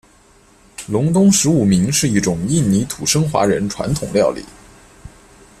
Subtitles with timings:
[0.87, 4.43] 隆东十五暝是一种印尼土生华人传统料理。